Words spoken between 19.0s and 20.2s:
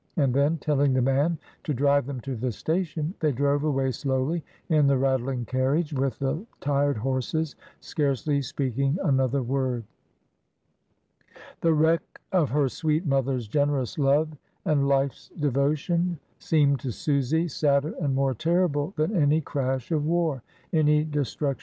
any crash of